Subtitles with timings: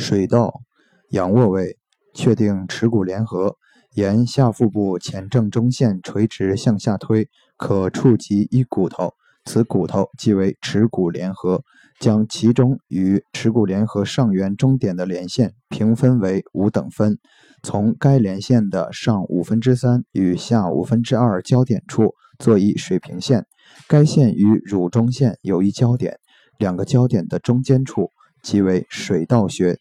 [0.00, 0.62] 水道，
[1.10, 1.76] 仰卧位，
[2.14, 3.56] 确定耻骨联合，
[3.92, 9.12] 沿下腹部前正中线垂直向下推，可触及一骨头，
[9.44, 11.62] 此骨头即为耻骨联合。
[12.00, 17.18] 将其中与耻骨联合上缘中点的连线平分为五等分，
[17.62, 23.44] 从该连线的上五分之三与下五分之二交点处做一水平线，
[23.86, 26.18] 该线与乳中线有一交点，
[26.56, 28.12] 两个交点的中间处
[28.42, 29.76] 即为水道穴。